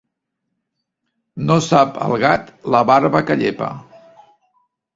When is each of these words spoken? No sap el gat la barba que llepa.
No 1.49 1.57
sap 1.67 2.01
el 2.07 2.17
gat 2.25 2.51
la 2.77 2.83
barba 2.93 3.25
que 3.31 3.39
llepa. 3.45 3.73